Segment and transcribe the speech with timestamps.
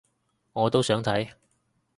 [0.53, 1.29] 我都想睇